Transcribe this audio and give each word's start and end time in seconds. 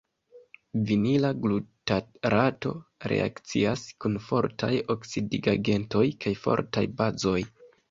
Vinila 0.91 1.29
glutarato 1.43 2.71
reakcias 3.13 3.85
kun 4.07 4.17
fortaj 4.31 4.73
oksidigagentoj 4.97 6.05
kaj 6.27 6.37
fortaj 6.49 6.87
bazoj. 7.05 7.39